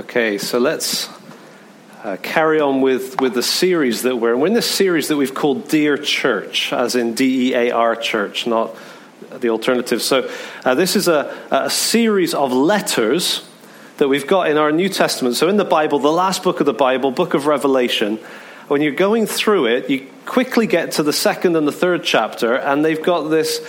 [0.00, 1.08] Okay, so let's
[2.04, 4.38] uh, carry on with, with the series that we're in.
[4.38, 7.96] We're in this series that we've called Dear Church, as in D E A R
[7.96, 8.76] Church, not
[9.40, 10.00] the alternative.
[10.00, 10.30] So,
[10.64, 13.44] uh, this is a, a series of letters
[13.96, 15.34] that we've got in our New Testament.
[15.34, 18.18] So, in the Bible, the last book of the Bible, book of Revelation,
[18.68, 22.54] when you're going through it, you quickly get to the second and the third chapter,
[22.54, 23.68] and they've got this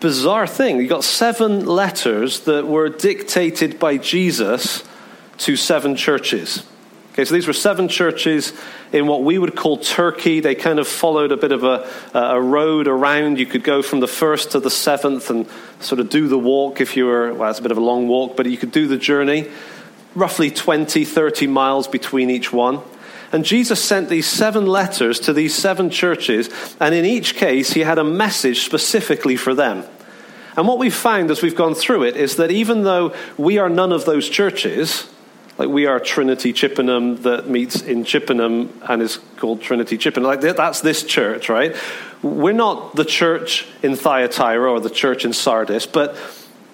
[0.00, 0.80] bizarre thing.
[0.80, 4.82] You've got seven letters that were dictated by Jesus
[5.38, 6.64] to seven churches.
[7.18, 8.52] Okay, so these were seven churches
[8.92, 10.38] in what we would call Turkey.
[10.38, 13.40] They kind of followed a bit of a, a road around.
[13.40, 15.48] You could go from the first to the seventh and
[15.80, 18.06] sort of do the walk if you were, well, it's a bit of a long
[18.06, 19.50] walk, but you could do the journey.
[20.14, 22.82] Roughly 20, 30 miles between each one.
[23.32, 26.48] And Jesus sent these seven letters to these seven churches,
[26.80, 29.84] and in each case, he had a message specifically for them.
[30.56, 33.68] And what we've found as we've gone through it is that even though we are
[33.68, 35.08] none of those churches,
[35.58, 40.28] like we are Trinity Chippenham that meets in Chippenham and is called Trinity Chippenham.
[40.28, 41.74] Like that's this church, right?
[42.22, 46.16] We're not the church in Thyatira or the church in Sardis, but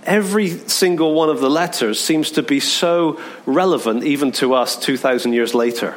[0.04, 5.32] every single one of the letters seems to be so relevant even to us 2,000
[5.32, 5.96] years later.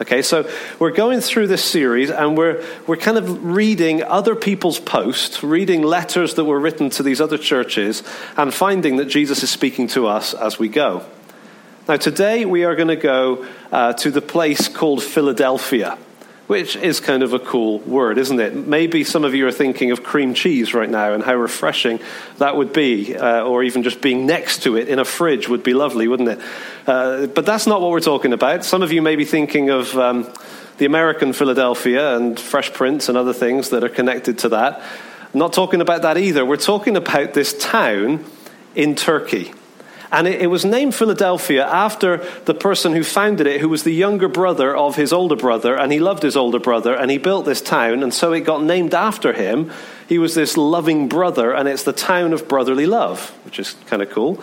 [0.00, 4.80] Okay, so we're going through this series and we're, we're kind of reading other people's
[4.80, 8.02] posts, reading letters that were written to these other churches,
[8.36, 11.04] and finding that Jesus is speaking to us as we go.
[11.90, 15.98] Now, today we are going to go uh, to the place called Philadelphia,
[16.46, 18.54] which is kind of a cool word, isn't it?
[18.54, 21.98] Maybe some of you are thinking of cream cheese right now and how refreshing
[22.38, 25.64] that would be, uh, or even just being next to it in a fridge would
[25.64, 26.38] be lovely, wouldn't it?
[26.86, 28.64] Uh, but that's not what we're talking about.
[28.64, 29.98] Some of you may be thinking of.
[29.98, 30.32] Um,
[30.78, 34.80] the American Philadelphia and Fresh Prince and other things that are connected to that.
[35.34, 36.42] I'm not talking about that either.
[36.42, 38.24] We're talking about this town
[38.74, 39.52] in Turkey.
[40.12, 43.94] And it, it, was named Philadelphia after the person who founded it, who was the
[43.94, 47.44] younger brother of his older brother, and he loved his older brother, and he built
[47.44, 49.70] this town, and so it got named after him.
[50.08, 54.02] He was this loving brother, and it's the town of brotherly love, which is kind
[54.02, 54.42] of cool.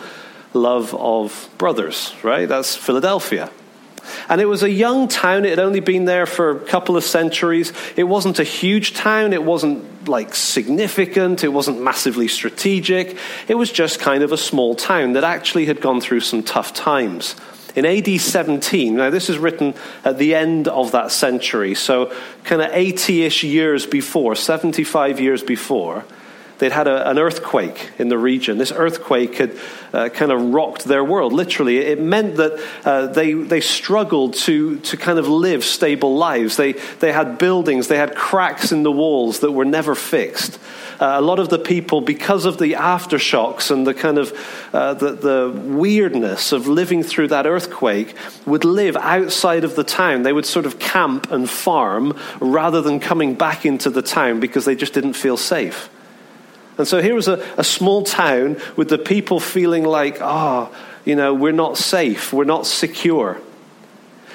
[0.54, 2.48] Love of brothers, right?
[2.48, 3.50] That's Philadelphia.
[4.28, 5.44] And it was a young town.
[5.44, 7.72] It had only been there for a couple of centuries.
[7.96, 9.32] It wasn't a huge town.
[9.32, 11.44] It wasn't like significant.
[11.44, 13.16] It wasn't massively strategic.
[13.46, 16.72] It was just kind of a small town that actually had gone through some tough
[16.74, 17.36] times.
[17.76, 19.74] In AD 17, now this is written
[20.04, 25.42] at the end of that century, so kind of 80 ish years before, 75 years
[25.42, 26.04] before,
[26.58, 28.58] They'd had a, an earthquake in the region.
[28.58, 29.56] This earthquake had
[29.92, 31.78] uh, kind of rocked their world, literally.
[31.78, 36.56] It meant that uh, they, they struggled to, to kind of live stable lives.
[36.56, 40.58] They, they had buildings, they had cracks in the walls that were never fixed.
[41.00, 44.32] Uh, a lot of the people, because of the aftershocks and the kind of
[44.72, 48.16] uh, the, the weirdness of living through that earthquake,
[48.46, 50.24] would live outside of the town.
[50.24, 54.64] They would sort of camp and farm rather than coming back into the town because
[54.64, 55.88] they just didn't feel safe.
[56.78, 60.76] And so here was a, a small town with the people feeling like, ah, oh,
[61.04, 63.40] you know, we're not safe, we're not secure.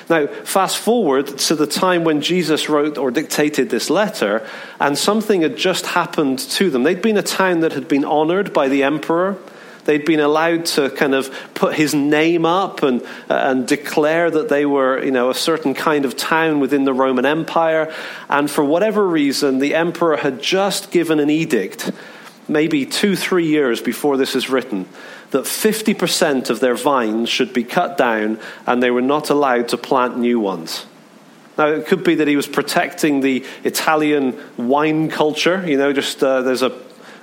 [0.09, 4.45] Now, fast forward to the time when Jesus wrote or dictated this letter,
[4.79, 6.83] and something had just happened to them.
[6.83, 9.37] They'd been a town that had been honored by the emperor.
[9.85, 14.49] They'd been allowed to kind of put his name up and, uh, and declare that
[14.49, 17.93] they were, you know, a certain kind of town within the Roman Empire.
[18.29, 21.91] And for whatever reason, the emperor had just given an edict
[22.47, 24.87] maybe two, three years before this is written,
[25.31, 29.77] that 50% of their vines should be cut down and they were not allowed to
[29.77, 30.85] plant new ones.
[31.57, 35.63] Now, it could be that he was protecting the Italian wine culture.
[35.67, 36.71] You know, just uh, there's a,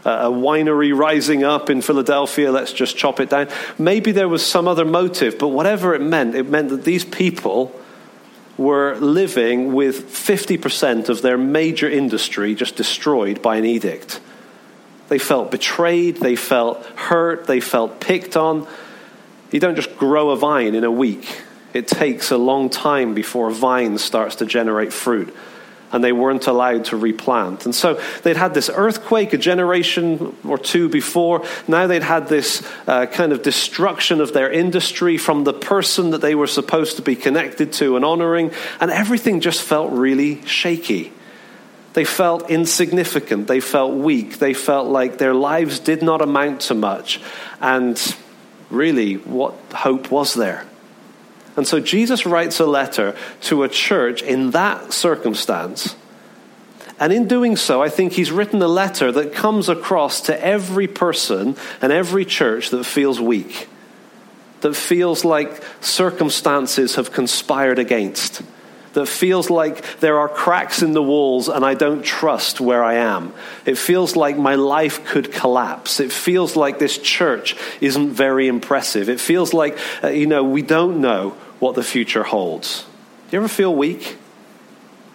[0.05, 3.49] a winery rising up in Philadelphia, let's just chop it down.
[3.79, 7.75] Maybe there was some other motive, but whatever it meant, it meant that these people
[8.57, 14.21] were living with 50% of their major industry just destroyed by an edict.
[15.11, 18.69] They felt betrayed, they felt hurt, they felt picked on.
[19.51, 21.43] You don't just grow a vine in a week,
[21.75, 25.35] it takes a long time before a vine starts to generate fruit.
[25.93, 27.65] And they weren't allowed to replant.
[27.65, 31.45] And so they'd had this earthquake a generation or two before.
[31.67, 36.21] Now they'd had this uh, kind of destruction of their industry from the person that
[36.21, 38.53] they were supposed to be connected to and honoring.
[38.79, 41.13] And everything just felt really shaky.
[41.93, 43.49] They felt insignificant.
[43.49, 44.39] They felt weak.
[44.39, 47.21] They felt like their lives did not amount to much.
[47.61, 48.01] And
[48.71, 50.67] really, what hope was there?
[51.57, 55.97] And so Jesus writes a letter to a church in that circumstance.
[57.01, 60.87] And in doing so, I think he's written a letter that comes across to every
[60.87, 63.69] person and every church that feels weak.
[64.61, 68.43] that feels like circumstances have conspired against,
[68.93, 72.95] that feels like there are cracks in the walls and I don't trust where I
[72.95, 73.33] am.
[73.65, 76.01] It feels like my life could collapse.
[76.01, 79.09] It feels like this church isn't very impressive.
[79.09, 82.85] It feels like, uh, you know, we don't know what the future holds.
[83.31, 84.17] Do you ever feel weak?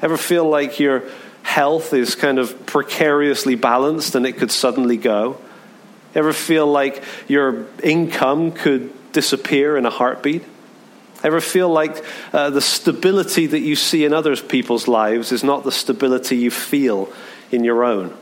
[0.01, 1.03] Ever feel like your
[1.43, 5.37] health is kind of precariously balanced and it could suddenly go?
[6.13, 10.43] Ever feel like your income could disappear in a heartbeat?
[11.25, 15.63] Ever feel like uh, the stability that you see in other people's lives is not
[15.63, 17.11] the stability you feel
[17.51, 18.15] in your own?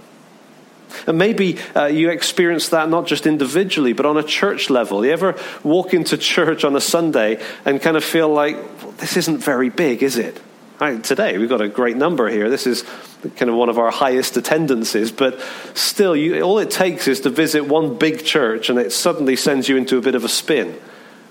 [1.06, 5.06] And maybe uh, you experience that not just individually, but on a church level.
[5.06, 5.36] You ever
[5.66, 9.70] walk into church on a Sunday and kind of feel like, well, this isn't very
[9.70, 10.40] big, is it?
[10.80, 12.50] Right, today we've got a great number here.
[12.50, 12.86] This is
[13.36, 15.42] kind of one of our highest attendances, but
[15.74, 19.68] still, you, all it takes is to visit one big church and it suddenly sends
[19.68, 20.80] you into a bit of a spin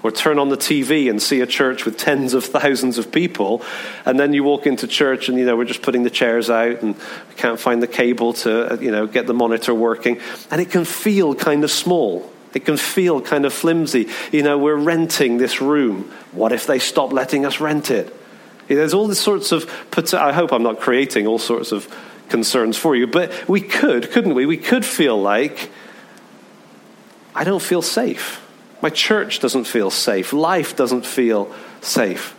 [0.03, 3.63] or turn on the TV and see a church with tens of thousands of people,
[4.05, 6.83] and then you walk into church and you know we're just putting the chairs out
[6.83, 10.21] and we can't find the cable to uh, you know get the monitor working,
[10.51, 12.31] and it can feel kind of small.
[12.55, 14.09] It can feel kind of flimsy.
[14.31, 16.13] You know, we're renting this room.
[16.33, 18.15] What if they stop letting us rent it?
[18.69, 19.71] There's all these sorts of.
[20.15, 21.89] I hope I'm not creating all sorts of
[22.29, 24.47] concerns for you, but we could, couldn't we?
[24.47, 25.71] We could feel like
[27.35, 28.42] I don't feel safe.
[28.83, 30.33] My church doesn't feel safe.
[30.33, 32.35] Life doesn't feel safe.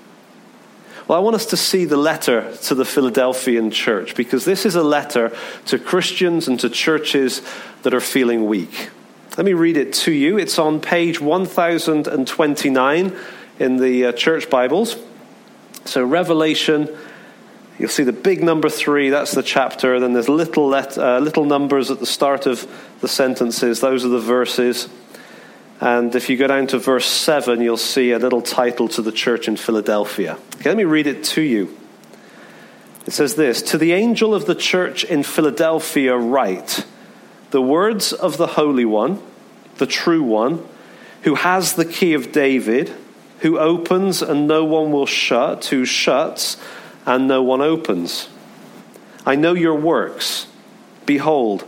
[1.08, 4.76] Well, I want us to see the letter to the Philadelphian church because this is
[4.76, 5.36] a letter
[5.66, 7.42] to Christians and to churches
[7.84, 8.90] that are feeling weak.
[9.38, 10.38] Let me read it to you.
[10.38, 13.18] It's on page 1029
[13.60, 14.96] in the uh, church Bibles.
[15.86, 16.90] So, Revelation,
[17.80, 20.00] you'll see the big number three, that's the chapter.
[20.00, 22.66] Then there's little, let, uh, little numbers at the start of
[23.02, 24.88] the sentences, those are the verses.
[25.84, 29.12] And if you go down to verse 7, you'll see a little title to the
[29.12, 30.38] church in Philadelphia.
[30.56, 31.78] Okay, let me read it to you.
[33.06, 36.86] It says this To the angel of the church in Philadelphia, write
[37.52, 39.22] the words of the Holy One,
[39.76, 40.66] the true One,
[41.24, 42.94] who has the key of David,
[43.40, 46.56] who opens and no one will shut, who shuts
[47.06, 48.30] and no one opens.
[49.26, 50.48] I know your works.
[51.06, 51.68] Behold,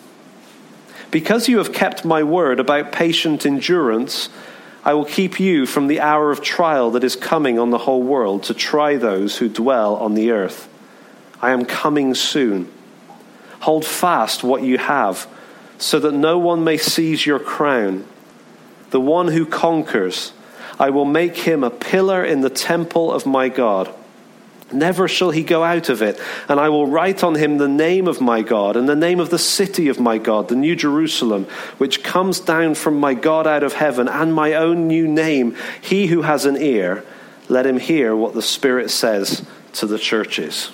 [1.11, 4.29] Because you have kept my word about patient endurance,
[4.83, 8.01] I will keep you from the hour of trial that is coming on the whole
[8.01, 10.69] world to try those who dwell on the earth.
[11.41, 12.71] I am coming soon.
[13.59, 15.27] Hold fast what you have,
[15.77, 18.05] so that no one may seize your crown.
[18.91, 20.33] The one who conquers,
[20.79, 23.93] I will make him a pillar in the temple of my God
[24.73, 26.19] Never shall he go out of it.
[26.47, 29.29] And I will write on him the name of my God and the name of
[29.29, 31.45] the city of my God, the New Jerusalem,
[31.77, 35.55] which comes down from my God out of heaven, and my own new name.
[35.81, 37.03] He who has an ear,
[37.49, 40.71] let him hear what the Spirit says to the churches.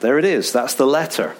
[0.00, 0.52] There it is.
[0.52, 1.34] That's the letter.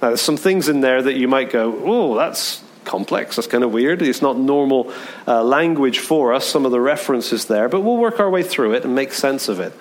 [0.00, 3.36] Now, there's some things in there that you might go, oh, that's complex.
[3.36, 4.00] That's kind of weird.
[4.02, 4.92] It's not normal
[5.26, 8.74] uh, language for us, some of the references there, but we'll work our way through
[8.74, 9.72] it and make sense of it.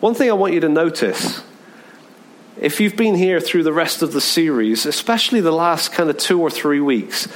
[0.00, 1.42] One thing I want you to notice
[2.60, 6.16] if you've been here through the rest of the series, especially the last kind of
[6.16, 7.28] two or three weeks,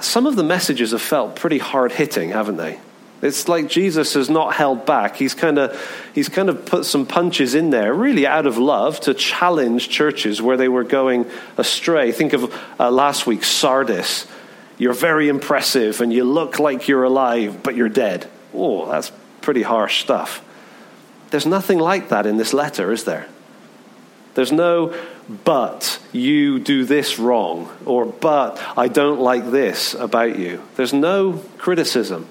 [0.00, 2.78] some of the messages have felt pretty hard hitting, haven't they?
[3.22, 5.16] It's like Jesus has not held back.
[5.16, 5.80] He's kind of
[6.14, 10.42] he's kind of put some punches in there, really out of love, to challenge churches
[10.42, 11.24] where they were going
[11.56, 12.12] astray.
[12.12, 14.26] Think of uh, last week, Sardis.
[14.76, 18.28] You're very impressive, and you look like you're alive, but you're dead.
[18.52, 20.44] Oh, that's pretty harsh stuff.
[21.34, 23.26] There's nothing like that in this letter, is there?
[24.34, 24.94] There's no,
[25.42, 30.62] but you do this wrong, or but I don't like this about you.
[30.76, 32.28] There's no criticism.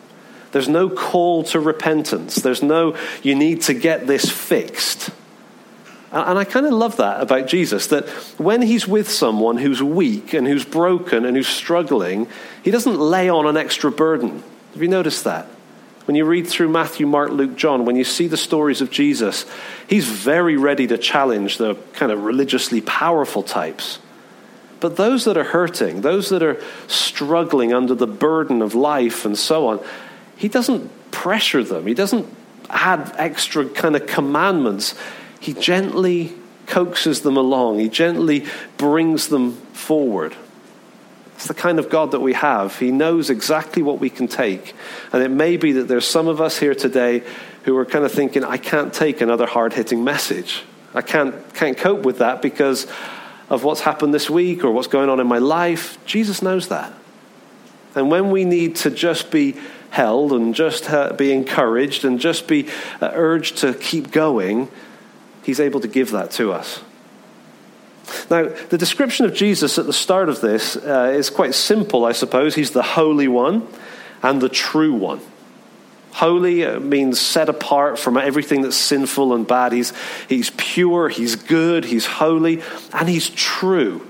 [0.53, 2.35] There's no call to repentance.
[2.35, 5.09] There's no, you need to get this fixed.
[6.13, 8.07] And I kind of love that about Jesus that
[8.37, 12.29] when he's with someone who's weak and who's broken and who's struggling,
[12.63, 14.41] he doesn't lay on an extra burden.
[14.71, 15.47] Have you noticed that?
[16.05, 19.45] When you read through Matthew, Mark, Luke, John, when you see the stories of Jesus,
[19.87, 23.99] he's very ready to challenge the kind of religiously powerful types.
[24.81, 29.37] But those that are hurting, those that are struggling under the burden of life and
[29.37, 29.79] so on,
[30.35, 31.87] he doesn't pressure them.
[31.87, 32.27] He doesn't
[32.69, 34.95] add extra kind of commandments.
[35.39, 36.33] He gently
[36.65, 38.45] coaxes them along, he gently
[38.77, 40.35] brings them forward.
[41.35, 42.77] It's the kind of God that we have.
[42.77, 44.73] He knows exactly what we can take.
[45.11, 47.23] And it may be that there's some of us here today
[47.63, 50.63] who are kind of thinking, I can't take another hard hitting message.
[50.93, 52.87] I can't, can't cope with that because
[53.49, 55.97] of what's happened this week or what's going on in my life.
[56.05, 56.93] Jesus knows that.
[57.95, 59.55] And when we need to just be
[59.89, 62.67] held and just uh, be encouraged and just be
[63.01, 64.69] uh, urged to keep going,
[65.43, 66.81] He's able to give that to us.
[68.29, 72.11] Now, the description of Jesus at the start of this uh, is quite simple, I
[72.11, 72.55] suppose.
[72.55, 73.67] He's the Holy One
[74.21, 75.21] and the True One.
[76.13, 79.71] Holy uh, means set apart from everything that's sinful and bad.
[79.71, 79.93] He's,
[80.29, 82.61] he's pure, he's good, he's holy,
[82.93, 84.07] and he's true.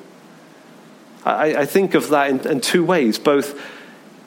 [1.24, 3.18] I, I think of that in, in two ways.
[3.18, 3.60] Both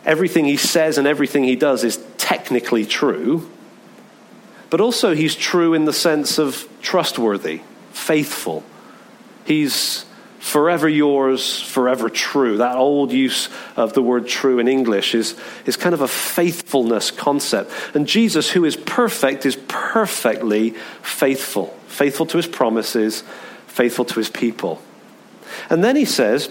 [0.06, 3.50] everything he says and everything he does is technically true,
[4.70, 7.60] but also he's true in the sense of trustworthy,
[7.92, 8.64] faithful.
[9.46, 10.04] He's
[10.46, 12.58] forever yours, forever true.
[12.58, 15.34] That old use of the word true in English is,
[15.64, 17.72] is kind of a faithfulness concept.
[17.94, 20.70] And Jesus, who is perfect, is perfectly
[21.02, 21.76] faithful.
[21.88, 23.24] Faithful to his promises,
[23.66, 24.80] faithful to his people.
[25.70, 26.50] And then he says,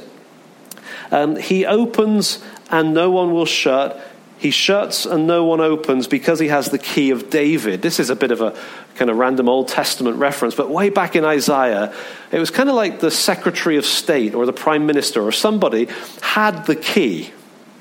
[1.12, 4.06] um, He opens and no one will shut.
[4.46, 7.82] He shuts and no one opens because he has the key of David.
[7.82, 8.56] This is a bit of a
[8.94, 11.92] kind of random Old Testament reference, but way back in Isaiah,
[12.32, 15.88] it was kind of like the Secretary of State or the Prime Minister or somebody
[16.22, 17.32] had the key.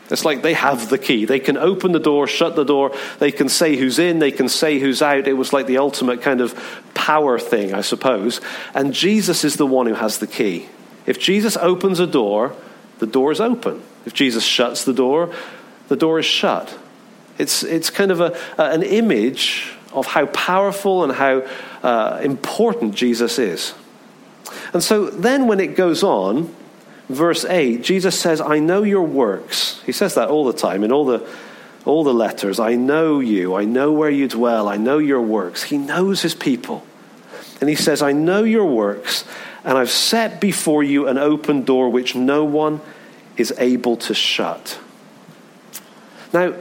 [0.09, 1.27] It's like they have the key.
[1.27, 4.49] They can open the door, shut the door, they can say who's in, they can
[4.49, 5.29] say who's out.
[5.29, 6.59] It was like the ultimate kind of
[6.95, 8.41] power thing, I suppose.
[8.73, 10.71] And Jesus is the one who has the key.
[11.05, 12.57] If Jesus opens a door,
[13.01, 13.83] the door is open.
[14.07, 15.31] If Jesus shuts the door,
[15.89, 16.79] the door is shut.
[17.39, 21.47] It's, it's kind of a, an image of how powerful and how
[21.83, 23.75] uh, important Jesus is.
[24.73, 26.55] And so then when it goes on,
[27.09, 29.81] verse 8, Jesus says, I know your works.
[29.87, 31.29] He says that all the time in all the,
[31.85, 32.59] all the letters.
[32.59, 33.55] I know you.
[33.55, 34.69] I know where you dwell.
[34.69, 35.65] I know your works.
[35.65, 36.85] He knows his people.
[37.61, 39.25] And he says, I know your works,
[39.65, 42.81] and I've set before you an open door which no one
[43.37, 44.79] is able to shut.
[46.35, 46.53] Now,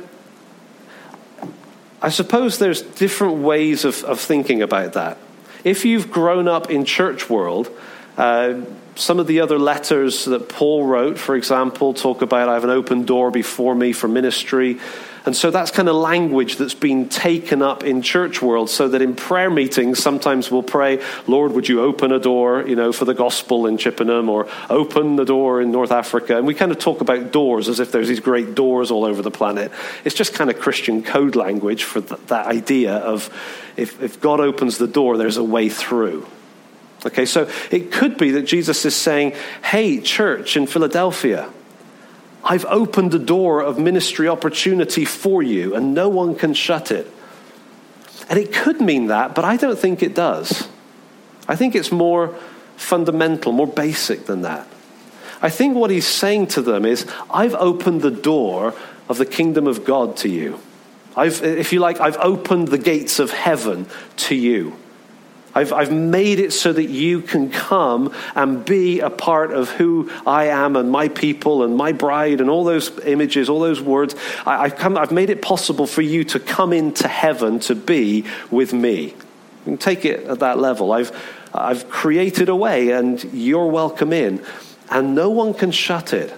[2.00, 5.18] I suppose there's different ways of, of thinking about that.
[5.64, 7.70] If you've grown up in church world,
[8.16, 8.62] uh,
[8.96, 12.70] some of the other letters that Paul wrote, for example, talk about I have an
[12.70, 14.80] open door before me for ministry.
[15.26, 19.02] And so that's kind of language that's been taken up in church world so that
[19.02, 23.06] in prayer meetings, sometimes we'll pray, Lord, would you open a door, you know, for
[23.06, 26.38] the gospel in Chippenham or open the door in North Africa?
[26.38, 29.22] And we kind of talk about doors as if there's these great doors all over
[29.22, 29.72] the planet.
[30.04, 33.30] It's just kind of Christian code language for th- that idea of
[33.78, 36.28] if, if God opens the door, there's a way through.
[37.06, 39.34] Okay, so it could be that Jesus is saying,
[39.64, 41.50] hey, church in Philadelphia,
[42.44, 47.10] I've opened the door of ministry opportunity for you, and no one can shut it.
[48.30, 50.68] And it could mean that, but I don't think it does.
[51.48, 52.36] I think it's more
[52.78, 54.68] fundamental, more basic than that.
[55.42, 58.74] I think what he's saying to them is, I've opened the door
[59.10, 60.60] of the kingdom of God to you.
[61.18, 64.78] I've, if you like, I've opened the gates of heaven to you.
[65.56, 70.10] I've, I've made it so that you can come and be a part of who
[70.26, 74.16] I am and my people and my bride and all those images, all those words.
[74.46, 78.26] I, have come, I've made it possible for you to come into heaven to be
[78.50, 79.06] with me.
[79.06, 79.16] You
[79.66, 80.92] can take it at that level.
[80.92, 81.12] I've,
[81.54, 84.44] I've created a way and you're welcome in,
[84.90, 86.34] and no one can shut it.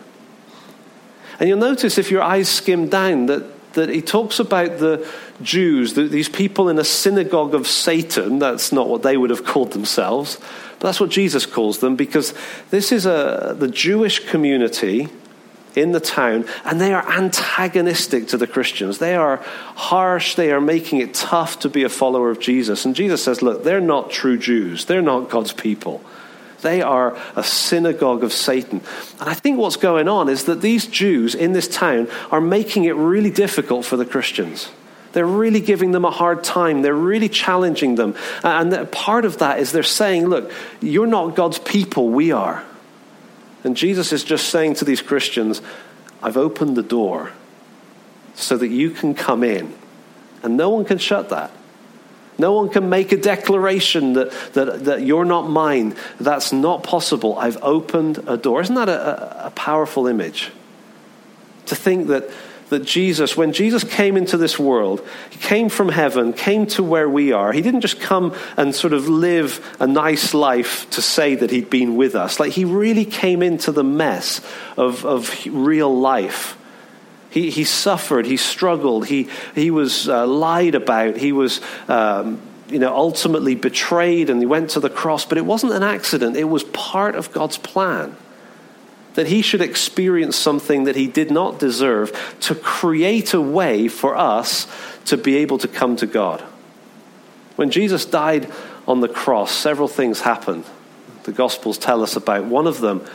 [1.40, 5.08] And you'll notice if your eyes skim down that that he talks about the
[5.41, 8.39] Jews, these people in a synagogue of Satan.
[8.39, 10.38] That's not what they would have called themselves,
[10.79, 12.34] but that's what Jesus calls them because
[12.72, 15.08] this is a, the Jewish community
[15.75, 18.98] in the town, and they are antagonistic to the Christians.
[18.98, 19.38] They are
[19.75, 22.86] harsh, they are making it tough to be a follower of Jesus.
[22.86, 26.01] And Jesus says, Look, they're not true Jews, they're not God's people.
[26.66, 28.82] They are a synagogue of Satan.
[29.20, 32.86] And I think what's going on is that these Jews in this town are making
[32.86, 34.72] it really difficult for the Christians.
[35.14, 36.82] They're really giving them a hard time.
[36.82, 38.16] They're really challenging them.
[38.44, 42.64] Uh, and part of that is they're saying, look, you're not God's people, we are.
[43.64, 45.62] And Jesus is just saying to these Christians,
[46.24, 47.32] I've opened the door
[48.34, 49.72] so that you can come in.
[50.42, 51.52] And no one can shut that.
[52.38, 55.96] No one can make a declaration that, that, that you're not mine.
[56.20, 57.38] That's not possible.
[57.38, 58.62] I've opened a door.
[58.62, 60.51] Isn't that a, a, powerful image?
[61.68, 62.30] To think that
[62.70, 67.08] that Jesus, when Jesus came into this world, he came from heaven, came to where
[67.08, 67.51] we are.
[67.51, 71.70] He didn't just come and sort of live a nice life to say that he'd
[71.70, 72.39] been with us.
[72.39, 74.42] Like, he really came into the mess
[74.77, 76.58] of, of real life.
[77.36, 81.62] He, he suffered, he struggled, he, he was uh, lied about, he was.
[81.88, 85.84] Um, you know, ultimately betrayed and he went to the cross, but it wasn't an
[85.84, 86.36] accident.
[86.36, 88.18] It was part of God's plan
[89.13, 94.15] that he should experience something that he did not deserve to create a way for
[94.15, 94.68] us
[95.06, 96.42] to be able to come to God.
[97.56, 98.51] When Jesus died
[98.88, 100.65] on the cross, several things happened.
[101.22, 102.46] The Gospels tell us about.
[102.46, 103.06] One of them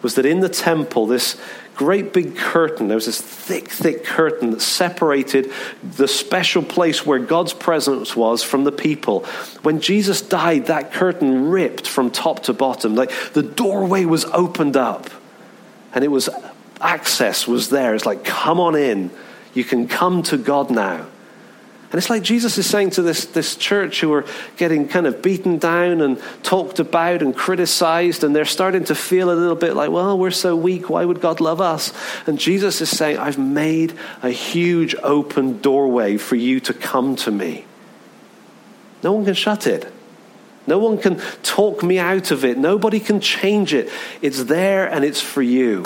[0.00, 1.40] was that in the temple, this
[1.74, 5.52] great big curtain, there was this thick, thick curtain that separated
[5.82, 9.24] the special place where God's presence was from the people.
[9.62, 12.94] When Jesus died, that curtain ripped from top to bottom.
[12.94, 15.10] Like the doorway was opened up
[15.94, 16.28] and it was
[16.80, 17.94] access was there.
[17.94, 19.10] It's like, come on in.
[19.54, 21.06] You can come to God now.
[21.94, 24.24] And it's like Jesus is saying to this, this church who are
[24.56, 29.30] getting kind of beaten down and talked about and criticized, and they're starting to feel
[29.30, 30.90] a little bit like, well, we're so weak.
[30.90, 31.92] Why would God love us?
[32.26, 37.30] And Jesus is saying, I've made a huge open doorway for you to come to
[37.30, 37.64] me.
[39.04, 39.86] No one can shut it.
[40.66, 42.58] No one can talk me out of it.
[42.58, 43.88] Nobody can change it.
[44.20, 45.84] It's there and it's for you.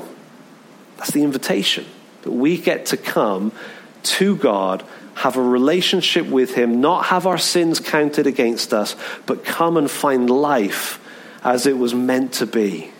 [0.96, 1.84] That's the invitation
[2.22, 3.52] that we get to come
[4.02, 8.94] to God, have a relationship with Him, not have our sins counted against us,
[9.26, 11.00] but come and find life
[11.42, 12.90] as it was meant to be.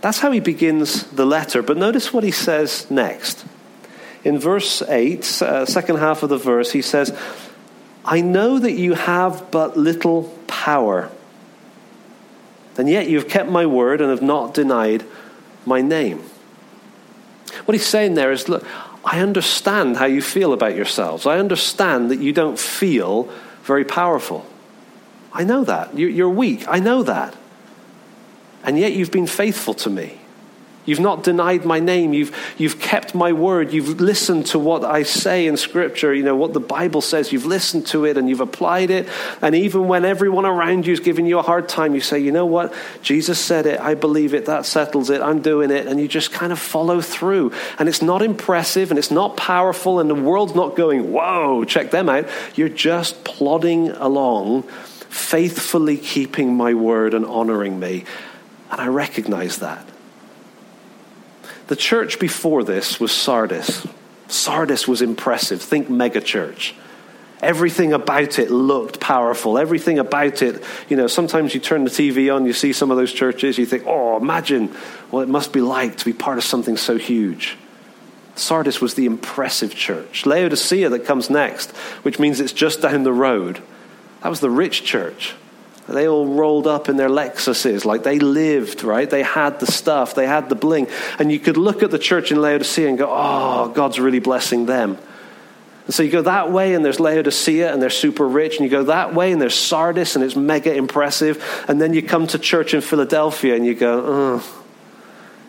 [0.00, 1.62] That's how he begins the letter.
[1.62, 3.44] But notice what he says next.
[4.24, 7.16] In verse 8, uh, second half of the verse, he says,
[8.04, 11.10] I know that you have but little power,
[12.78, 15.04] and yet you have kept my word and have not denied
[15.64, 16.22] my name.
[17.64, 18.64] What he's saying there is look,
[19.06, 21.26] I understand how you feel about yourselves.
[21.26, 23.30] I understand that you don't feel
[23.62, 24.44] very powerful.
[25.32, 25.96] I know that.
[25.96, 26.64] You're weak.
[26.66, 27.36] I know that.
[28.64, 30.18] And yet you've been faithful to me.
[30.86, 32.14] You've not denied my name.
[32.14, 33.72] You've, you've kept my word.
[33.72, 37.32] You've listened to what I say in Scripture, you know, what the Bible says.
[37.32, 39.08] You've listened to it and you've applied it.
[39.42, 42.30] And even when everyone around you is giving you a hard time, you say, you
[42.30, 42.72] know what?
[43.02, 43.80] Jesus said it.
[43.80, 44.46] I believe it.
[44.46, 45.20] That settles it.
[45.20, 45.88] I'm doing it.
[45.88, 47.52] And you just kind of follow through.
[47.80, 49.98] And it's not impressive and it's not powerful.
[49.98, 52.28] And the world's not going, whoa, check them out.
[52.54, 54.62] You're just plodding along,
[55.08, 58.04] faithfully keeping my word and honoring me.
[58.70, 59.84] And I recognize that.
[61.68, 63.86] The church before this was Sardis.
[64.28, 65.60] Sardis was impressive.
[65.60, 66.74] Think megachurch.
[67.42, 69.58] Everything about it looked powerful.
[69.58, 72.96] Everything about it, you know, sometimes you turn the TV on, you see some of
[72.96, 74.68] those churches, you think, oh, imagine
[75.10, 77.58] what it must be like to be part of something so huge.
[78.36, 80.24] Sardis was the impressive church.
[80.24, 83.60] Laodicea, that comes next, which means it's just down the road,
[84.22, 85.34] that was the rich church.
[85.88, 89.08] They all rolled up in their Lexuses, like they lived, right?
[89.08, 90.88] They had the stuff, they had the bling.
[91.18, 94.66] And you could look at the church in Laodicea and go, oh, God's really blessing
[94.66, 94.98] them.
[95.86, 98.56] And so you go that way and there's Laodicea and they're super rich.
[98.56, 101.64] And you go that way and there's Sardis and it's mega impressive.
[101.68, 104.64] And then you come to church in Philadelphia and you go, oh,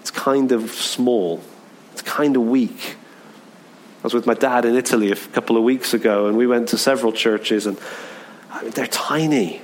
[0.02, 1.42] it's kind of small.
[1.94, 2.96] It's kind of weak.
[4.02, 6.70] I was with my dad in Italy a couple of weeks ago and we went
[6.70, 7.80] to several churches and
[8.52, 9.64] I mean, they're tiny.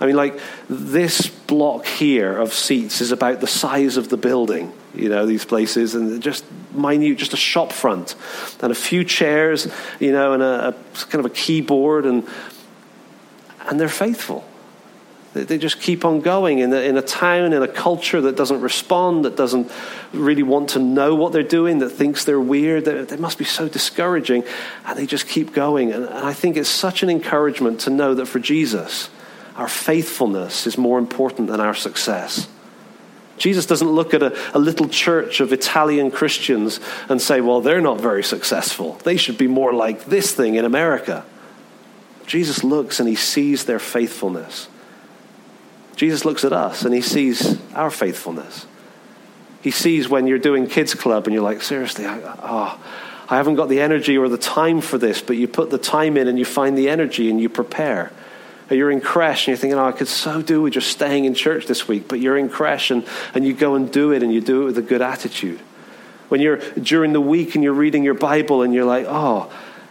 [0.00, 4.72] I mean, like this block here of seats is about the size of the building,
[4.94, 8.14] you know, these places, and just minute, just a shop front,
[8.62, 9.66] and a few chairs,
[9.98, 10.72] you know, and a, a
[11.06, 12.26] kind of a keyboard, and
[13.66, 14.44] and they're faithful.
[15.34, 18.36] They, they just keep on going in a, in a town, in a culture that
[18.36, 19.70] doesn't respond, that doesn't
[20.12, 22.84] really want to know what they're doing, that thinks they're weird.
[22.84, 24.44] They, they must be so discouraging,
[24.86, 25.92] and they just keep going.
[25.92, 29.10] And, and I think it's such an encouragement to know that for Jesus
[29.58, 32.48] our faithfulness is more important than our success.
[33.38, 37.80] Jesus doesn't look at a, a, little church of Italian Christians and say, well, they're
[37.80, 38.94] not very successful.
[39.04, 41.24] They should be more like this thing in America.
[42.26, 44.68] Jesus looks and he sees their faithfulness.
[45.96, 48.66] Jesus looks at us and he sees our faithfulness.
[49.60, 52.80] He sees when you're doing kids club and you're like, seriously, I, oh,
[53.28, 56.16] I haven't got the energy or the time for this, but you put the time
[56.16, 58.12] in and you find the energy and you prepare.
[58.70, 61.24] Or you're in creche and you're thinking, oh, I could so do with just staying
[61.24, 62.06] in church this week.
[62.06, 64.64] But you're in creche and, and you go and do it and you do it
[64.66, 65.60] with a good attitude.
[66.28, 69.50] When you're during the week and you're reading your Bible and you're like, oh,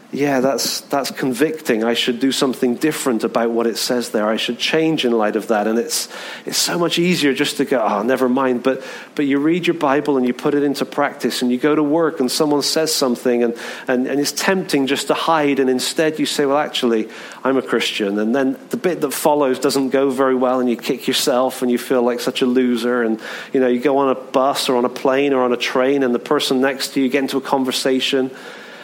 [0.10, 1.84] yeah, that's, that's convicting.
[1.84, 4.26] I should do something different about what it says there.
[4.26, 5.68] I should change in light of that.
[5.68, 6.08] And it's,
[6.46, 8.64] it's so much easier just to go, oh, never mind.
[8.64, 11.76] But, but you read your Bible and you put it into practice and you go
[11.76, 13.58] to work and someone says something and,
[13.90, 15.60] and, and it's tempting just to hide.
[15.60, 17.10] And instead you say, well, actually,
[17.44, 18.18] I'm a Christian.
[18.18, 21.70] And then the bit that follows doesn't go very well and you kick yourself and
[21.70, 23.04] you feel like such a loser.
[23.04, 23.20] And,
[23.52, 26.02] you know, you go on a bus or on a plane or on a train
[26.04, 28.32] and the person next to you get into a conversation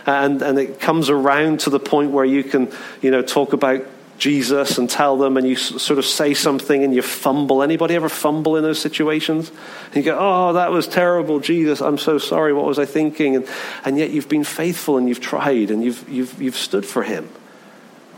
[0.06, 3.86] and, and it comes around to the point where you can, you know, talk about
[4.20, 7.64] Jesus and tell them, and you sort of say something and you fumble.
[7.64, 9.52] Anybody ever fumble in those situations?
[9.88, 11.82] And you go, "Oh, that was terrible, Jesus.
[11.82, 12.54] I'm so sorry.
[12.54, 13.48] What was I thinking?" And,
[13.84, 17.28] and yet you've been faithful and you've tried and you've you've you've stood for Him.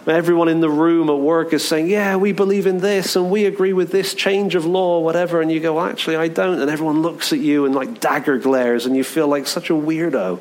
[0.06, 3.46] Everyone in the room at work is saying, "Yeah, we believe in this and we
[3.46, 7.02] agree with this change of law, whatever." And you go, "Actually, I don't." And everyone
[7.02, 10.40] looks at you and like dagger glares, and you feel like such a weirdo.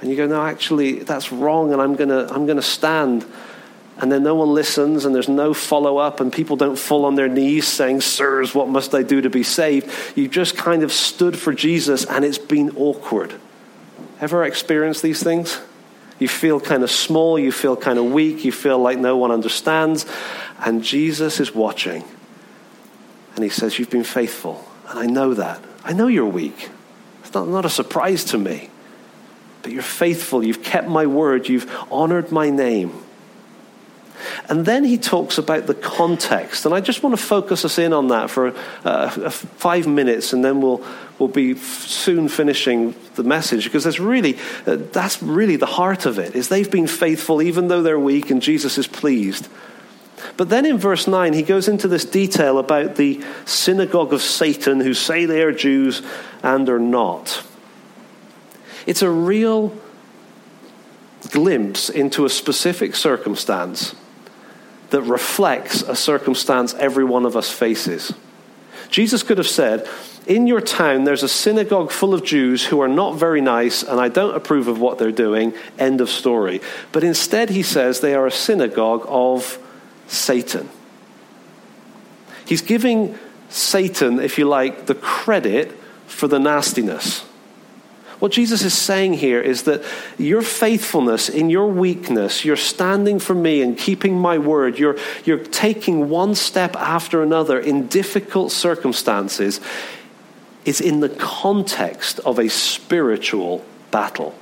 [0.00, 3.24] And you go, no, actually, that's wrong, and I'm going to I'm going to stand.
[3.98, 7.16] And then no one listens, and there's no follow up, and people don't fall on
[7.16, 9.90] their knees saying, Sirs, what must I do to be saved?
[10.16, 13.34] You just kind of stood for Jesus, and it's been awkward.
[14.18, 15.60] Ever experienced these things?
[16.18, 19.30] You feel kind of small, you feel kind of weak, you feel like no one
[19.30, 20.06] understands,
[20.58, 22.02] and Jesus is watching.
[23.34, 25.62] And he says, You've been faithful, and I know that.
[25.84, 26.70] I know you're weak.
[27.20, 28.69] It's not, not a surprise to me.
[29.62, 30.42] But you're faithful.
[30.42, 31.48] You've kept my word.
[31.48, 32.92] You've honored my name.
[34.48, 36.66] And then he talks about the context.
[36.66, 40.44] And I just want to focus us in on that for uh, five minutes, and
[40.44, 40.84] then we'll,
[41.18, 46.18] we'll be soon finishing the message because that's really, uh, that's really the heart of
[46.18, 49.48] it, is they've been faithful even though they're weak, and Jesus is pleased.
[50.36, 54.80] But then in verse 9, he goes into this detail about the synagogue of Satan
[54.80, 56.02] who say they are Jews
[56.42, 57.42] and are not.
[58.86, 59.76] It's a real
[61.30, 63.94] glimpse into a specific circumstance
[64.90, 68.12] that reflects a circumstance every one of us faces.
[68.90, 69.88] Jesus could have said,
[70.26, 74.00] In your town, there's a synagogue full of Jews who are not very nice, and
[74.00, 75.54] I don't approve of what they're doing.
[75.78, 76.60] End of story.
[76.90, 79.58] But instead, he says they are a synagogue of
[80.08, 80.68] Satan.
[82.44, 83.16] He's giving
[83.48, 85.70] Satan, if you like, the credit
[86.08, 87.24] for the nastiness.
[88.20, 89.82] What Jesus is saying here is that
[90.18, 95.42] your faithfulness in your weakness, you're standing for me and keeping my word, you're, you're
[95.42, 99.58] taking one step after another in difficult circumstances,
[100.66, 104.34] is in the context of a spiritual battle.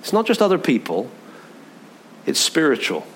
[0.00, 1.10] It's not just other people,
[2.24, 3.06] it's spiritual.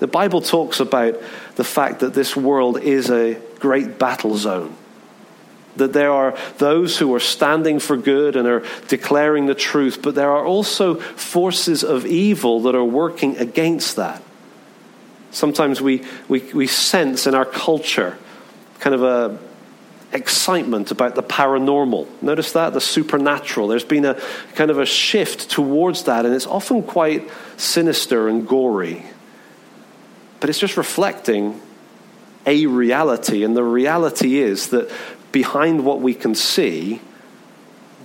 [0.00, 1.14] The Bible talks about
[1.54, 4.76] the fact that this world is a great battle zone
[5.76, 10.14] that there are those who are standing for good and are declaring the truth, but
[10.14, 14.22] there are also forces of evil that are working against that.
[15.30, 18.16] Sometimes we, we, we sense in our culture
[18.80, 19.38] kind of a
[20.12, 22.06] excitement about the paranormal.
[22.22, 22.72] Notice that?
[22.72, 23.68] The supernatural.
[23.68, 24.20] There's been a
[24.54, 29.04] kind of a shift towards that, and it's often quite sinister and gory.
[30.40, 31.60] But it's just reflecting
[32.46, 34.90] a reality, and the reality is that
[35.36, 36.98] behind what we can see,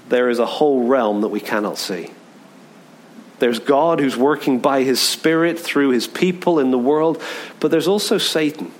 [0.09, 2.11] there is a whole realm that we cannot see.
[3.39, 7.23] There's God who's working by his Spirit through his people in the world,
[7.61, 8.73] but there's also Satan.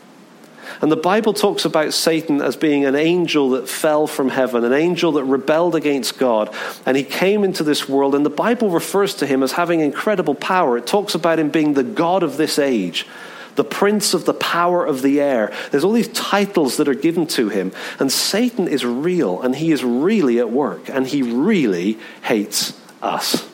[0.82, 4.74] And the Bible talks about Satan as being an angel that fell from heaven, an
[4.74, 6.54] angel that rebelled against God.
[6.86, 10.36] And he came into this world, and the Bible refers to him as having incredible
[10.36, 10.78] power.
[10.78, 13.08] It talks about him being the God of this age
[13.56, 15.54] the prince of the power of the air.
[15.72, 17.72] There's all these titles that are given to him.
[18.00, 23.48] And Satan is real, and he is really at work, and he really hates us.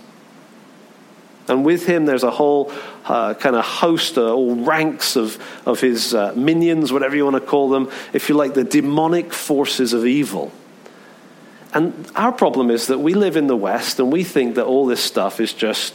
[1.47, 2.73] And with him, there's a whole
[3.05, 7.35] uh, kind of host, uh, all ranks of, of his uh, minions, whatever you want
[7.35, 10.51] to call them, if you like, the demonic forces of evil.
[11.73, 14.85] And our problem is that we live in the West and we think that all
[14.85, 15.93] this stuff is just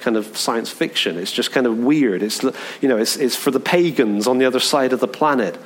[0.00, 1.18] kind of science fiction.
[1.18, 2.22] It's just kind of weird.
[2.22, 5.58] It's, you know, it's, it's for the pagans on the other side of the planet.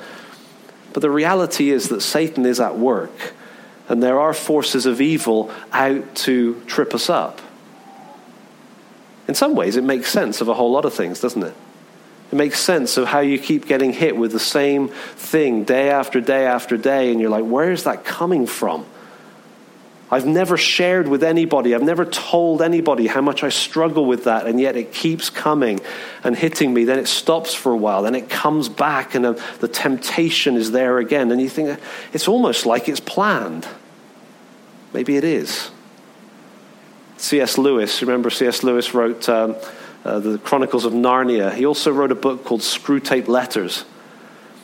[0.93, 3.33] But the reality is that Satan is at work,
[3.87, 7.41] and there are forces of evil out to trip us up.
[9.27, 11.53] In some ways, it makes sense of a whole lot of things, doesn't it?
[12.31, 16.21] It makes sense of how you keep getting hit with the same thing day after
[16.21, 18.85] day after day, and you're like, where is that coming from?
[20.13, 24.45] I've never shared with anybody, I've never told anybody how much I struggle with that,
[24.45, 25.79] and yet it keeps coming
[26.23, 26.83] and hitting me.
[26.83, 30.97] Then it stops for a while, then it comes back, and the temptation is there
[30.97, 31.31] again.
[31.31, 31.79] And you think
[32.11, 33.65] it's almost like it's planned.
[34.91, 35.71] Maybe it is.
[37.15, 37.57] C.S.
[37.57, 38.63] Lewis, remember C.S.
[38.63, 39.55] Lewis wrote um,
[40.03, 41.53] uh, the Chronicles of Narnia.
[41.53, 43.85] He also wrote a book called Screwtape Letters.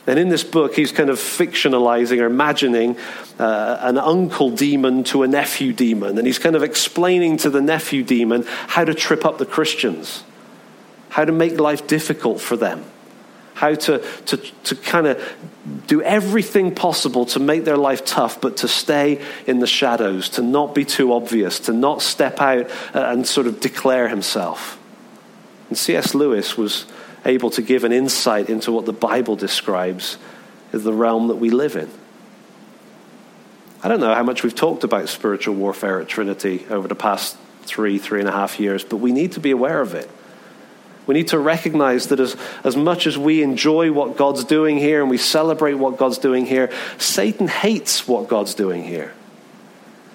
[0.08, 2.96] And in this book, he's kind of fictionalizing or imagining
[3.38, 6.16] uh, an uncle demon to a nephew demon.
[6.16, 10.24] And he's kind of explaining to the nephew demon how to trip up the Christians,
[11.10, 12.86] how to make life difficult for them,
[13.52, 15.36] how to, to, to kind of
[15.86, 20.42] do everything possible to make their life tough, but to stay in the shadows, to
[20.42, 24.78] not be too obvious, to not step out and sort of declare himself.
[25.68, 26.14] And C.S.
[26.14, 26.86] Lewis was
[27.28, 30.18] able to give an insight into what the Bible describes
[30.72, 31.90] as the realm that we live in.
[33.82, 37.36] I don't know how much we've talked about spiritual warfare at Trinity over the past
[37.62, 40.10] three, three and a half years, but we need to be aware of it.
[41.06, 45.00] We need to recognize that as, as much as we enjoy what God's doing here
[45.00, 49.14] and we celebrate what God's doing here, Satan hates what God's doing here.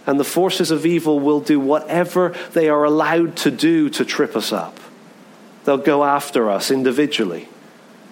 [0.06, 4.36] And the forces of evil will do whatever they are allowed to do to trip
[4.36, 4.78] us up.
[5.66, 7.48] They'll go after us individually,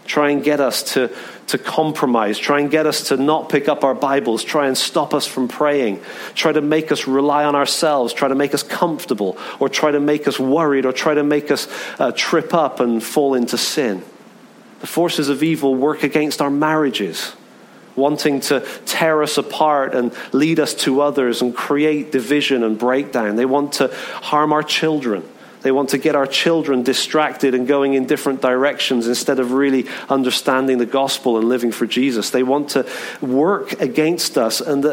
[0.05, 1.13] try and get us to,
[1.47, 5.13] to compromise, try and get us to not pick up our Bibles, try and stop
[5.13, 6.01] us from praying,
[6.33, 9.99] try to make us rely on ourselves, try to make us comfortable, or try to
[9.99, 11.67] make us worried, or try to make us
[11.99, 14.03] uh, trip up and fall into sin.
[14.79, 17.35] The forces of evil work against our marriages
[17.95, 23.35] wanting to tear us apart and lead us to others and create division and breakdown.
[23.35, 25.27] They want to harm our children.
[25.61, 29.87] They want to get our children distracted and going in different directions instead of really
[30.09, 32.31] understanding the gospel and living for Jesus.
[32.31, 32.87] They want to
[33.21, 34.59] work against us.
[34.59, 34.83] And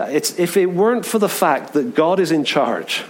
[0.00, 3.04] if it weren't for the fact that God is in charge,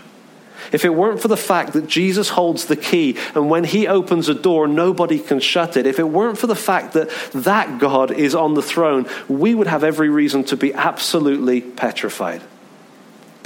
[0.72, 4.28] if it weren't for the fact that Jesus holds the key and when he opens
[4.28, 8.10] a door, nobody can shut it, if it weren't for the fact that that God
[8.10, 12.42] is on the throne, we would have every reason to be absolutely petrified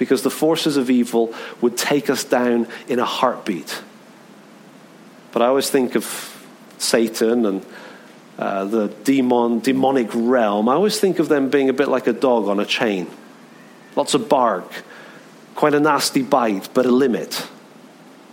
[0.01, 3.83] because the forces of evil would take us down in a heartbeat.
[5.31, 6.05] But I always think of
[6.79, 7.67] Satan and
[8.39, 10.71] uh, the demon, demonic realm.
[10.71, 13.09] I always think of them being a bit like a dog on a chain.
[13.95, 14.73] Lots of bark,
[15.55, 17.47] quite a nasty bite, but a limit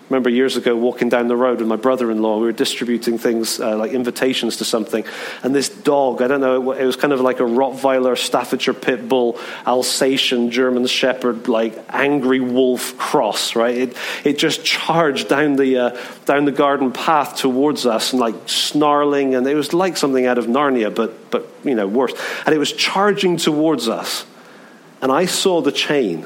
[0.09, 2.37] remember years ago walking down the road with my brother in law.
[2.37, 5.03] We were distributing things uh, like invitations to something.
[5.43, 9.09] And this dog, I don't know, it was kind of like a Rottweiler, Staffordshire Pit
[9.09, 13.75] Bull, Alsatian, German Shepherd, like angry wolf cross, right?
[13.75, 18.35] It, it just charged down the, uh, down the garden path towards us and like
[18.45, 19.35] snarling.
[19.35, 22.13] And it was like something out of Narnia, but, but you know, worse.
[22.45, 24.25] And it was charging towards us.
[25.01, 26.25] And I saw the chain,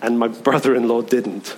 [0.00, 1.56] and my brother in law didn't.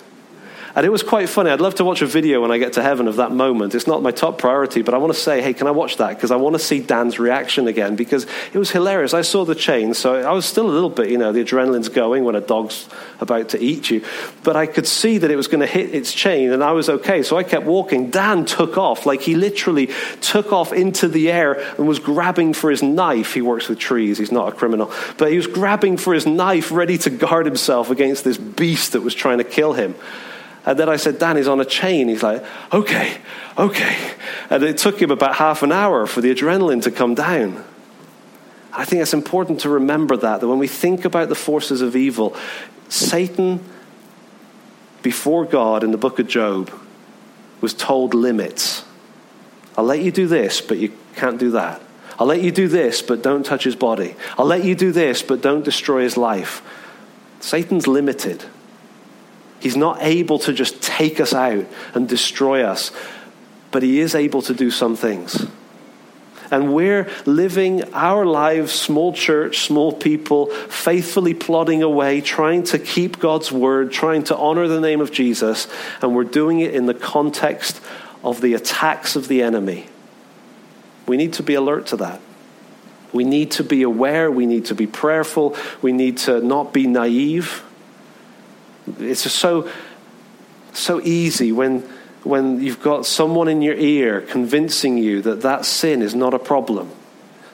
[0.77, 1.49] And it was quite funny.
[1.49, 3.75] I'd love to watch a video when I get to heaven of that moment.
[3.75, 6.11] It's not my top priority, but I want to say, hey, can I watch that?
[6.11, 9.15] Because I want to see Dan's reaction again because it was hilarious.
[9.15, 11.89] I saw the chain, so I was still a little bit, you know, the adrenaline's
[11.89, 14.05] going when a dog's about to eat you.
[14.45, 16.91] But I could see that it was going to hit its chain, and I was
[16.91, 17.23] okay.
[17.23, 18.11] So I kept walking.
[18.11, 19.07] Dan took off.
[19.07, 19.89] Like he literally
[20.21, 23.33] took off into the air and was grabbing for his knife.
[23.33, 24.93] He works with trees, he's not a criminal.
[25.17, 29.01] But he was grabbing for his knife, ready to guard himself against this beast that
[29.01, 29.95] was trying to kill him.
[30.66, 32.09] And then I said, Dan, he's on a chain.
[32.09, 33.18] He's like, okay,
[33.57, 34.12] okay.
[34.50, 37.64] And it took him about half an hour for the adrenaline to come down.
[38.72, 41.94] I think it's important to remember that, that when we think about the forces of
[41.94, 42.37] evil,
[42.88, 43.64] Satan,
[45.02, 46.70] before God in the book of Job,
[47.61, 48.85] was told limits.
[49.79, 51.81] I'll let you do this, but you can't do that.
[52.18, 54.16] I'll let you do this, but don't touch his body.
[54.37, 56.62] I'll let you do this, but don't destroy his life.
[57.40, 58.44] Satan's limited.
[59.61, 62.92] He's not able to just take us out and destroy us,
[63.71, 65.47] but He is able to do some things.
[66.51, 73.19] And we're living our lives, small church, small people, faithfully plodding away, trying to keep
[73.19, 75.66] God's word, trying to honor the name of Jesus,
[76.01, 77.81] and we're doing it in the context
[78.23, 79.87] of the attacks of the enemy.
[81.07, 82.21] We need to be alert to that.
[83.12, 84.31] We need to be aware.
[84.31, 85.57] We need to be prayerful.
[85.81, 87.62] We need to not be naive.
[88.99, 89.70] It's just so,
[90.72, 91.81] so easy when,
[92.22, 96.38] when you've got someone in your ear convincing you that that sin is not a
[96.38, 96.90] problem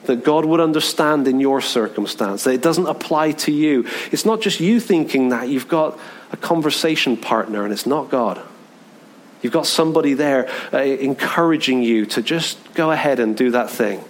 [0.05, 3.87] that God would understand in your circumstance, that it doesn't apply to you.
[4.11, 5.97] It's not just you thinking that, you've got
[6.31, 8.41] a conversation partner, and it's not God.
[9.41, 14.03] You've got somebody there uh, encouraging you to just go ahead and do that thing.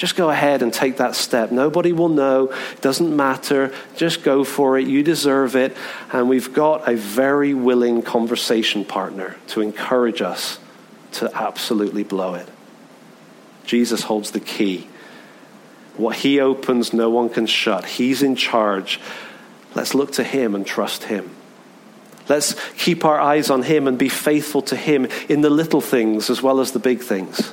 [0.00, 1.52] Just go ahead and take that step.
[1.52, 2.44] Nobody will know.
[2.72, 3.70] It doesn't matter.
[3.96, 4.86] Just go for it.
[4.88, 5.76] You deserve it.
[6.10, 10.58] And we've got a very willing conversation partner to encourage us
[11.12, 12.48] to absolutely blow it.
[13.66, 14.88] Jesus holds the key.
[15.98, 17.84] What he opens, no one can shut.
[17.84, 18.98] He's in charge.
[19.74, 21.28] Let's look to him and trust him.
[22.26, 26.30] Let's keep our eyes on Him and be faithful to Him in the little things
[26.30, 27.52] as well as the big things.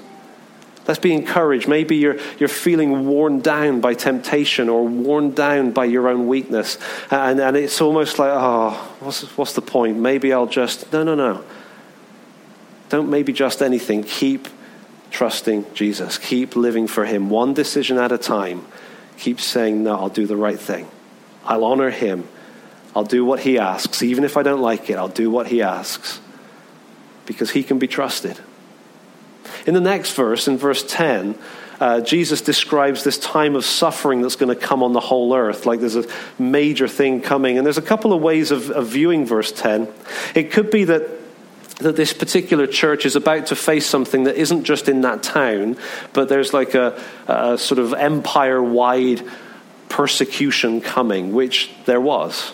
[0.88, 1.68] Let's be encouraged.
[1.68, 6.78] Maybe you're, you're feeling worn down by temptation or worn down by your own weakness.
[7.12, 8.72] And, and it's almost like, oh,
[9.02, 9.98] what's, what's the point?
[9.98, 10.92] Maybe I'll just.
[10.94, 11.44] No, no, no.
[12.88, 14.04] Don't maybe just anything.
[14.04, 14.48] Keep
[15.12, 16.18] trusting Jesus.
[16.18, 18.66] Keep living for Him, one decision at a time.
[19.18, 20.88] Keep saying, no, I'll do the right thing.
[21.44, 22.28] I'll honor Him.
[22.96, 24.02] I'll do what He asks.
[24.02, 26.22] Even if I don't like it, I'll do what He asks
[27.26, 28.40] because He can be trusted.
[29.68, 31.38] In the next verse, in verse 10,
[31.80, 35.66] uh, Jesus describes this time of suffering that's going to come on the whole earth,
[35.66, 36.06] like there's a
[36.40, 37.58] major thing coming.
[37.58, 39.88] And there's a couple of ways of, of viewing verse 10.
[40.34, 41.18] It could be that
[41.80, 45.78] that this particular church is about to face something that isn't just in that town,
[46.12, 49.22] but there's like a, a sort of empire wide
[49.88, 52.54] persecution coming, which there was.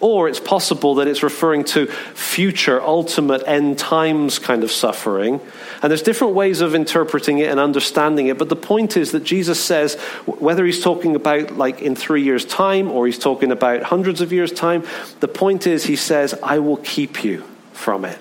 [0.00, 5.40] Or it's possible that it's referring to future, ultimate end times kind of suffering.
[5.82, 8.38] And there's different ways of interpreting it and understanding it.
[8.38, 12.46] But the point is that Jesus says, whether he's talking about like in three years'
[12.46, 14.86] time or he's talking about hundreds of years' time,
[15.20, 18.18] the point is he says, I will keep you from it.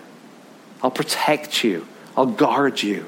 [0.84, 1.88] I'll protect you.
[2.18, 3.06] I'll guard you.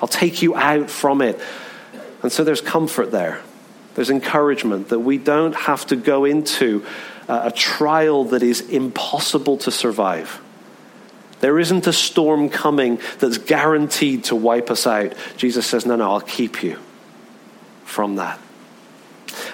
[0.00, 1.40] I'll take you out from it.
[2.22, 3.40] And so there's comfort there.
[3.94, 6.84] There's encouragement that we don't have to go into
[7.28, 10.40] uh, a trial that is impossible to survive.
[11.40, 15.14] There isn't a storm coming that's guaranteed to wipe us out.
[15.36, 16.78] Jesus says, No, no, I'll keep you
[17.84, 18.40] from that.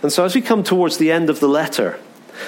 [0.03, 1.99] And so, as we come towards the end of the letter,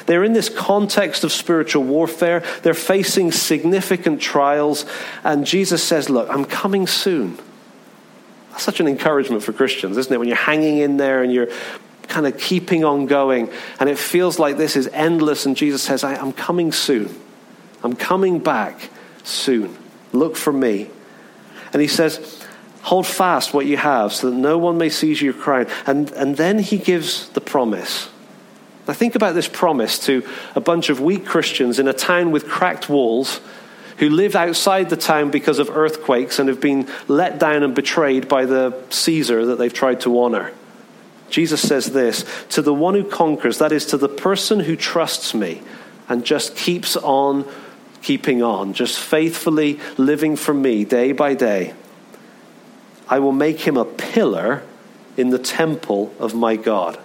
[0.07, 2.43] they're in this context of spiritual warfare.
[2.63, 4.87] They're facing significant trials.
[5.25, 7.39] And Jesus says, Look, I'm coming soon.
[8.53, 10.19] That's such an encouragement for Christians, isn't it?
[10.19, 11.49] When you're hanging in there and you're
[12.09, 16.05] kind of keeping on going, and it feels like this is endless, and Jesus says,
[16.05, 17.19] I'm coming soon.
[17.83, 18.91] I'm coming back
[19.25, 19.77] soon.
[20.13, 20.91] Look for me.
[21.73, 22.39] And he says,
[22.83, 25.69] Hold fast what you have so that no one may seize your crown.
[25.87, 28.11] And, and then he gives the promise.
[28.89, 32.49] Now, think about this promise to a bunch of weak Christians in a town with
[32.49, 33.41] cracked walls
[33.99, 38.29] who live outside the town because of earthquakes and have been let down and betrayed
[38.29, 40.53] by the Caesar that they've tried to honor.
[41.31, 45.35] Jesus says this To the one who conquers, that is, to the person who trusts
[45.35, 45.63] me
[46.09, 47.49] and just keeps on
[48.03, 51.75] keeping on, just faithfully living for me day by day,
[53.09, 54.63] I will make him a pillar
[55.17, 56.99] in the temple of my God.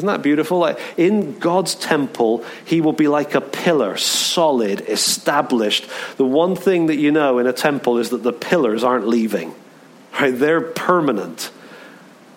[0.00, 0.56] Isn't that beautiful?
[0.56, 5.86] Like in God's temple, he will be like a pillar, solid, established.
[6.16, 9.54] The one thing that you know in a temple is that the pillars aren't leaving.
[10.18, 10.30] Right?
[10.30, 11.50] They're permanent.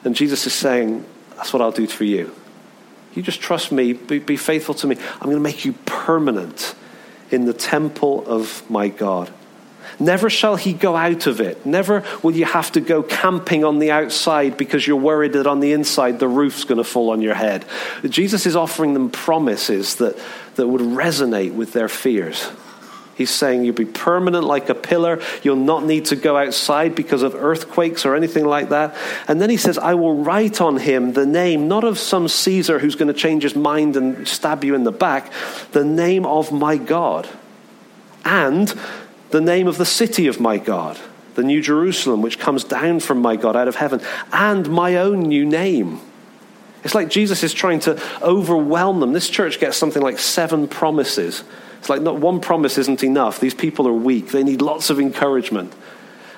[0.04, 1.06] And Jesus is saying,
[1.38, 2.36] That's what I'll do for you.
[3.13, 4.97] You just trust me, be, be faithful to me.
[4.97, 6.76] I'm going to make you permanent
[7.32, 9.32] in the temple of my God.
[9.99, 11.65] Never shall he go out of it.
[11.65, 15.60] Never will you have to go camping on the outside because you're worried that on
[15.60, 17.65] the inside the roof's going to fall on your head.
[18.08, 20.17] Jesus is offering them promises that,
[20.56, 22.49] that would resonate with their fears.
[23.15, 25.21] He's saying you'll be permanent like a pillar.
[25.43, 28.95] You'll not need to go outside because of earthquakes or anything like that.
[29.27, 32.79] And then he says, I will write on him the name, not of some Caesar
[32.79, 35.32] who's going to change his mind and stab you in the back,
[35.73, 37.29] the name of my God.
[38.25, 38.73] And
[39.33, 40.97] the name of the city of my God,
[41.35, 45.23] the New Jerusalem, which comes down from my God out of heaven, and my own
[45.23, 45.99] new name.
[46.85, 49.11] It's like Jesus is trying to overwhelm them.
[49.11, 51.43] This church gets something like seven promises
[51.83, 53.41] it's like not one promise isn't enough.
[53.41, 54.29] These people are weak.
[54.29, 55.73] They need lots of encouragement.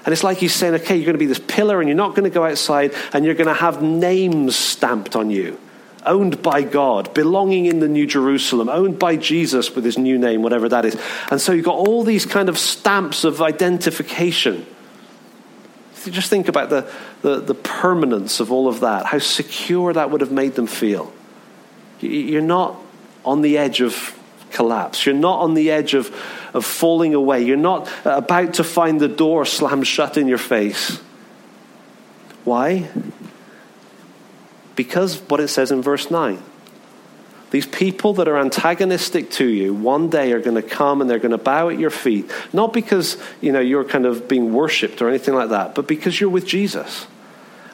[0.03, 2.15] And it's like he's saying, okay, you're going to be this pillar and you're not
[2.15, 5.59] going to go outside and you're going to have names stamped on you.
[6.05, 10.43] Owned by God, belonging in the New Jerusalem, owned by Jesus with his new name,
[10.43, 10.95] whatever that is.
[11.31, 14.65] And so you've got all these kind of stamps of identification.
[16.05, 16.87] Just think about the,
[17.21, 21.11] the, the permanence of all of that, how secure that would have made them feel.
[21.99, 22.79] You're not
[23.23, 24.15] on the edge of
[24.51, 25.05] collapse.
[25.05, 26.15] You're not on the edge of,
[26.53, 27.43] of falling away.
[27.43, 30.99] You're not about to find the door slammed shut in your face.
[32.43, 32.89] Why?
[34.75, 36.41] Because what it says in verse 9.
[37.51, 41.19] These people that are antagonistic to you one day are going to come and they're
[41.19, 42.29] going to bow at your feet.
[42.51, 46.19] Not because you know, you're kind of being worshipped or anything like that, but because
[46.19, 47.07] you're with Jesus.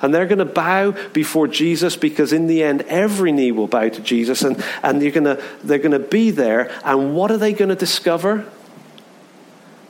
[0.02, 3.90] And they're going to bow before Jesus because in the end, every knee will bow
[3.90, 6.72] to Jesus and, and you're to, they're going to be there.
[6.84, 8.46] And what are they going to discover?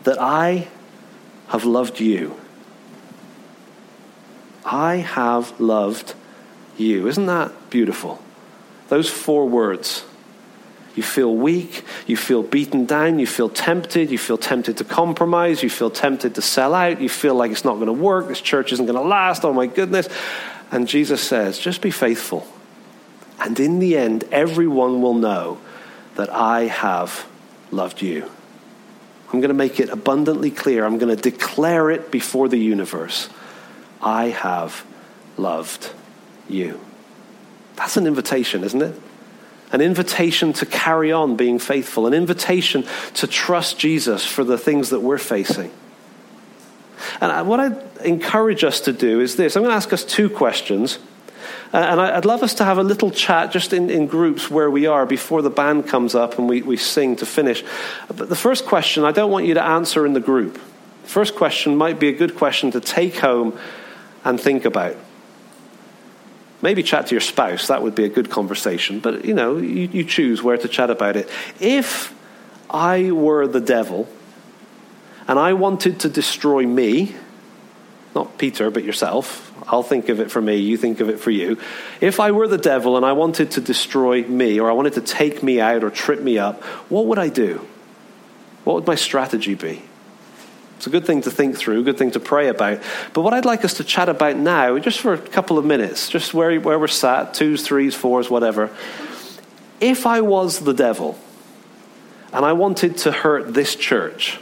[0.03, 0.67] That I
[1.47, 2.35] have loved you.
[4.65, 6.13] I have loved
[6.77, 7.07] you.
[7.07, 8.21] Isn't that beautiful?
[8.89, 10.05] Those four words.
[10.95, 15.63] You feel weak, you feel beaten down, you feel tempted, you feel tempted to compromise,
[15.63, 18.41] you feel tempted to sell out, you feel like it's not going to work, this
[18.41, 20.09] church isn't going to last, oh my goodness.
[20.69, 22.45] And Jesus says, just be faithful.
[23.39, 25.59] And in the end, everyone will know
[26.15, 27.25] that I have
[27.71, 28.29] loved you.
[29.31, 30.85] I'm going to make it abundantly clear.
[30.85, 33.29] I'm going to declare it before the universe.
[34.01, 34.85] I have
[35.37, 35.93] loved
[36.51, 36.79] you.
[37.75, 38.99] That's an invitation, isn't it?
[39.71, 42.85] An invitation to carry on being faithful, an invitation
[43.15, 45.71] to trust Jesus for the things that we're facing.
[47.19, 47.71] And what I
[48.03, 50.99] encourage us to do is this I'm going to ask us two questions.
[51.73, 54.69] Uh, and I'd love us to have a little chat just in, in groups where
[54.69, 57.63] we are before the band comes up and we, we sing to finish.
[58.07, 60.55] But the first question I don't want you to answer in the group.
[61.03, 63.57] The first question might be a good question to take home
[64.25, 64.97] and think about.
[66.61, 68.99] Maybe chat to your spouse, that would be a good conversation.
[68.99, 71.27] But, you know, you, you choose where to chat about it.
[71.59, 72.13] If
[72.69, 74.07] I were the devil
[75.27, 77.15] and I wanted to destroy me,
[78.13, 81.31] not Peter, but yourself, I'll think of it for me, you think of it for
[81.31, 81.57] you.
[81.99, 85.01] If I were the devil and I wanted to destroy me, or I wanted to
[85.01, 87.67] take me out or trip me up, what would I do?
[88.63, 89.81] What would my strategy be?
[90.81, 92.81] It's a good thing to think through, good thing to pray about.
[93.13, 96.09] But what I'd like us to chat about now, just for a couple of minutes,
[96.09, 98.71] just where, where we're sat, twos, threes, fours, whatever.
[99.79, 101.19] If I was the devil
[102.33, 104.39] and I wanted to hurt this church,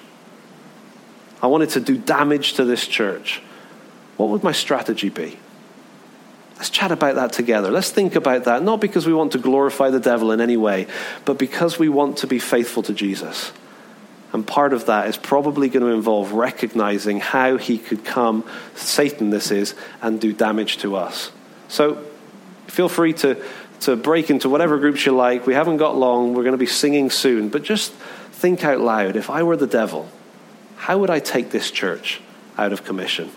[1.42, 3.42] I wanted to do damage to this church,
[4.16, 5.38] what would my strategy be?
[6.56, 7.70] Let's chat about that together.
[7.70, 10.88] Let's think about that, not because we want to glorify the devil in any way,
[11.26, 13.52] but because we want to be faithful to Jesus.
[14.32, 19.32] And part of that is probably going to involve recognizing how he could come, Satan
[19.32, 21.32] this is, and do damage to us.
[21.68, 22.06] So
[22.68, 23.44] feel free to,
[23.82, 25.48] to break into whatever groups you like.
[25.48, 26.36] We haven't got long.
[26.36, 27.50] We're going to be singing soon.
[27.50, 30.10] But just think out loud if I were the devil,
[30.78, 32.22] how would I take this church
[32.58, 33.32] out of commission?